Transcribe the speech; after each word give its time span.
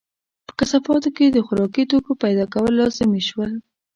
په 0.45 0.53
کثافاتو 0.59 1.09
کې 1.17 1.25
د 1.29 1.37
خوراکي 1.45 1.83
توکو 1.89 2.11
پیدا 2.23 2.45
کول 2.53 2.71
لازمي 2.81 3.21
شول. 3.29 3.51